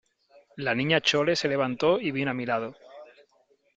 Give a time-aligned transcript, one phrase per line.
[0.55, 2.73] la Niña Chole se levantó y vino a mi lado.